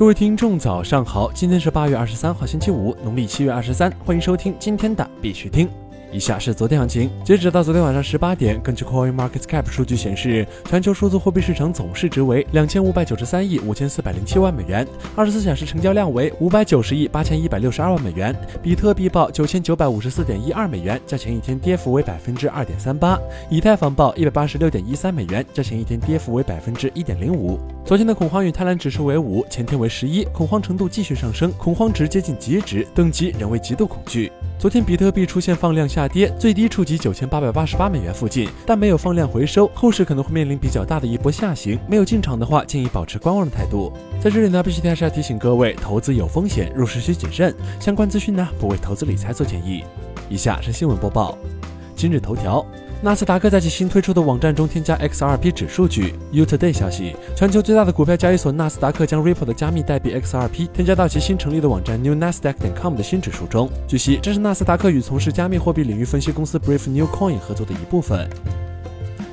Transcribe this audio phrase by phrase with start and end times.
[0.00, 1.30] 各位听众，早上好！
[1.30, 3.92] 今天是八月二十三号，星期五，农历七月二十三。
[4.02, 5.68] 欢迎收听今天的必须听。
[6.12, 18.34] 以下是昨天行情，截止到昨天晚上十八点，根据 Coin Market Cap 数据显示，全球数字货币市场总市值为两千五百九十三亿五千四百零七万美元，二十四小时成交量为五百九十亿八千一百六十二万美元。
[18.60, 23.16] 比特币报九千九百五十四点一二美元，较前一天跌幅为百分之二点三八；
[23.48, 27.58] 以太坊报一百八十六点一三美元，较前一天跌幅为百分之一点零五。
[27.84, 34.30] 昨天的恐慌与贪婪指数为五，前天为十一，恐慌程度继续上升，恐慌值接近极值，等级仍为极度恐惧。
[34.60, 41.78] 昨天比特币出现放量下跌，最低触及九千八百八十八美元附近，但没有放量回收，后市可能会面临比较大的一波下行。
[41.88, 43.90] 没有进场的话，建议保持观望的态度。
[44.22, 47.54] 在这里呢，必须还是要提醒各位，投资有风险，入市需谨慎。
[47.80, 49.82] 相关资讯呢，不为投资理财做建议。
[50.28, 51.38] 以下是新闻播报。
[51.96, 52.62] 今日头条。
[53.02, 56.14] 纳斯达克在其新推出的网站中添加 XRP 指数据。
[56.32, 63.70] U Today 消息，全球最大的股票交易所纳斯达克将 Ripple 的加密代币 XRP 添加到其新成立的网站 NewNasdaq.com 的新指数中。
[63.88, 68.28] 据悉，这是纳斯达克与从事加密货币领域分析公司 Brief New Coin 合作的一部分。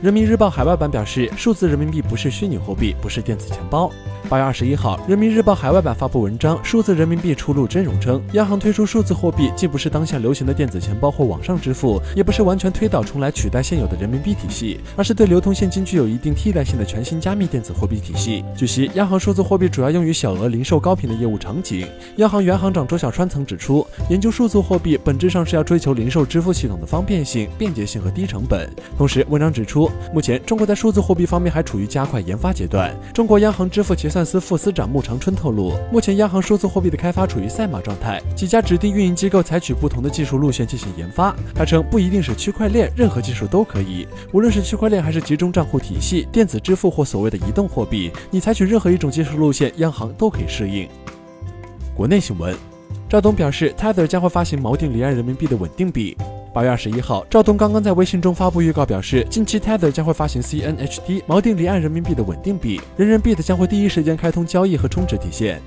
[0.00, 3.90] 人民日报海外版表示，数字人民币不是虚拟货币，不是电子钱包。
[4.28, 18.44] 八月二十一号，人民日报海外版发布文章，数字人民币出路真容称，央行推出数字货币，既不是当下流行的电子钱包或网上支付，也不是完全推倒重来取代现有的人民币体系，而是对流通现金具有一定替代性的全新加密电子货币体系。
[18.56, 21.86] 据悉，央行数字货币主要用于小额零售高频的业务场景。
[22.16, 28.68] 央行原行长周小川曾指出，研究数字货币本质上是要追求零售支付系统的方便性、便捷性和低成本。
[28.98, 32.92] 同时，文章指出，目前中国在数字货币方面还处于加快研发阶段。
[33.14, 41.36] 中国央行支付结算算司副司长穆长春透露，目前央行数字货币的开发处于赛马状态，几家指定运营机构采取不同的技术路线进行研发。
[41.54, 50.88] 他称，不一定是区块链，任何技术都可以，无论是区块链还是集中账户体系、电子支付或所谓的移动货币，你采取任何一种技术路线，央行都可以适应。
[51.94, 52.56] 国内新闻，
[53.10, 56.16] 赵东表示，Tether 将会发行锚定离岸人民币的稳定币。
[56.56, 65.60] 八月二十一号，赵东刚刚在微信中发布预告，表示近期 Tether 将会发行 CNHT 锚定离岸人民币的稳定币，人人币的将会第一时间开通交易和充值提现。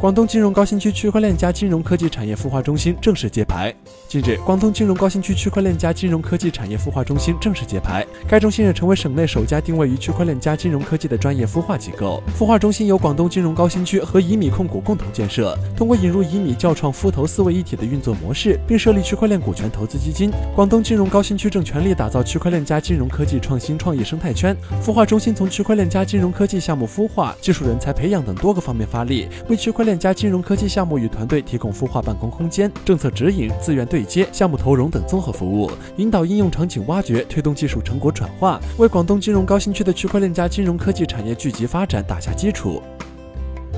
[0.00, 3.74] 广东金融高新区区块链加金融科技产业孵化中心正式揭牌。
[4.08, 12.22] 近日，广东金融高新区区块链加金融科技产业孵化中心正式揭牌，该中心也成为省内首家定位于区块链加金融科技的专业孵化机构。
[12.38, 20.30] 孵化中心由广东金融高新区和以米控股共同建设，通过引入以米教创孵投四位一体的运作模式，并设立区块链股权投资基金。
[20.54, 24.56] 广东金融高新区正全力打造区块链加金融科技创新创业生态圈。
[24.82, 42.82] 孵化中心从区块链加金融科技项目孵化、技术人才培养等多个方面发力，为区区块链加金融科技项目与团队提供孵化办公空间、政策指引、资源对接、项目投融等综合服务，引导应用场景挖掘，推动技术成果转化，为广东金融高新区的区块链加金融科技产业聚集发展打下基础。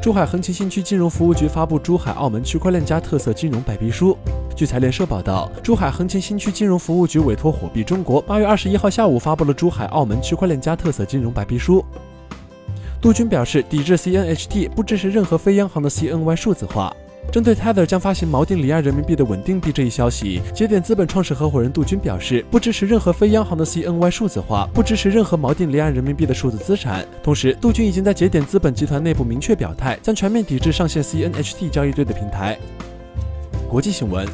[0.00, 4.16] 珠海横琴新区金融服务局发布珠海澳门区块链加特色金融白皮书。
[4.54, 11.84] 据财联社报道，珠海横琴新区金融服务局委托火币中国，八月二十一号下午发布了珠海澳门区块链加特色金融白皮书。
[13.00, 16.94] 杜军表示，抵制 CNHT，不支持任何非央行的 CNY 数字化。
[17.32, 27.06] 针对 Tether 将发行锚定离岸人民币的稳定币这一消息，节点资本创始合伙人杜军表示，不支持任何非央行的 CNY 数字化，不支持任何锚定离岸人民币的数字资产。
[27.22, 32.58] 同时，杜军已经在节点资本集团内部明确表态，将全面抵制上线 CNHT 交易对的平台。
[33.66, 34.28] 国际新闻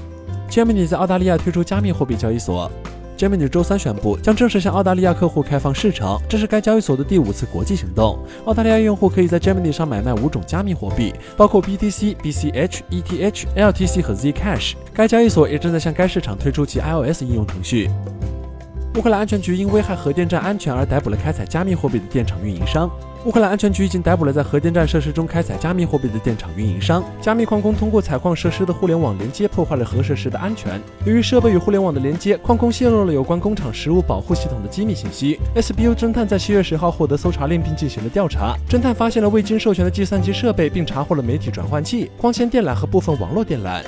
[0.51, 2.69] ，Gemini 在澳大利亚推出加密货币交易所。
[3.17, 8.19] Gemini 周三宣布将正式向澳大利亚客户开放市场，这是该交易所的第五次国际行动。
[8.45, 14.75] 澳大利亚用户可以在 Gemini 上买卖五种加密货币，包括 BTC、BCH、ETH、LTC 和 Zcash。
[14.93, 17.89] 该交易所也正在向该市场推出其 iOS 应用程序。
[18.97, 22.91] 乌克兰安全局因危害核电站安全而逮捕了开采加密货币的电厂运营商。
[23.27, 27.03] 乌克兰安全局已经逮捕了在核电站设施中开采加密货币的电厂运营商。
[27.21, 30.81] 加密矿工通过采矿设施的互联网连接破坏了核设施的安全。
[31.05, 35.41] 由于设备与互联网的连接，矿工泄露了有关工厂食物保护系统的机密信息。
[35.57, 38.55] SBU 侦探在七月十号获得搜查令并进行了调查。
[38.71, 43.83] 侦探发现了未经授权的计算机设备，并查获了媒体转换器、光纤电缆和部分网络电缆。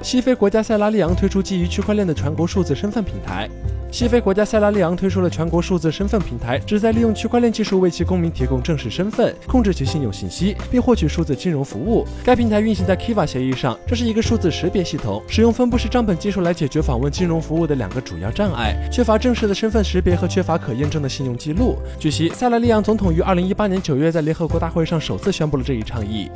[0.00, 3.46] 西非国家塞拉利昂推出基于区块链的全国数字身份平台。
[3.92, 12.06] 西非国家塞拉利昂推出了全国数字身份平台，旨在利用区块链技术为其公民提供正式身份，控制其信用信息，并获取数字金融服务。
[12.24, 21.76] 该平台运行在 Kiva 协议上，这是一个数字识别系统，使用分布式账本技术来解决访问金融服务的两个主要障碍：缺乏正式的身份识别和缺乏可验证的信用记录。
[21.98, 26.30] 据悉，塞拉利昂总统于2018年9月在联合国大会上首次宣布了这一倡议。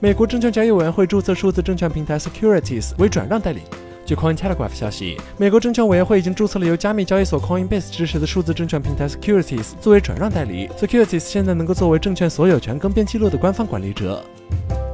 [0.00, 3.60] 美国证券交易委员会注册数字证券平台 Securities 为转让代理。
[4.06, 10.68] 据 Coin Telegraph 消息，美国证券委员会已经注册了由加密交易所 Coinbase 支持的数字证券平台 Securities 作为转让代理。
[10.78, 14.24] Securities 现在能够作为证券所有权更变记录的官方管理者。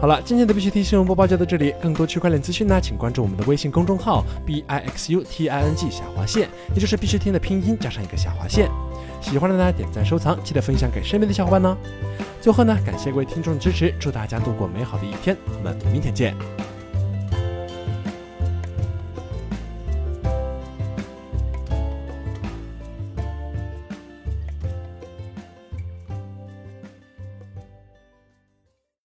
[0.01, 1.75] 好了，今天的必须听新闻播报就到这里。
[1.83, 8.71] 更多区块链资讯呢，请关注我们的微信公众号 b i x u t i n g 下划线，也就是必须听的拼音加上一个下划线。
[9.21, 11.77] 喜欢的呢，点赞收藏，记得分享给身边的小伙伴呢。
[12.41, 16.35] 最后呢，感谢各位听众的支持，祝大家度过美好的一天，我们明天见。